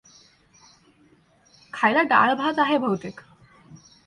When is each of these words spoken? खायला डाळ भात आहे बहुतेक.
खायला 1.73 2.01
डाळ 2.03 2.33
भात 2.33 2.59
आहे 2.59 2.77
बहुतेक. 2.77 3.19